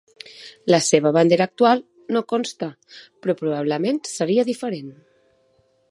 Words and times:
La 0.75 0.77
seva 0.85 1.11
bandera 1.17 1.45
actual 1.49 1.83
no 2.15 2.23
consta 2.33 2.71
però 2.95 3.39
probablement 3.43 4.01
seria 4.15 4.51
diferent. 4.53 4.93